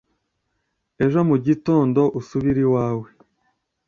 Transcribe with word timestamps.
ejo 1.05 1.19
mu 1.29 1.35
gitondo, 1.45 2.01
usubire 2.19 2.59
iwawe 2.65 3.07